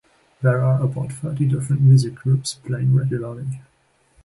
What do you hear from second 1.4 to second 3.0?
different music groups playing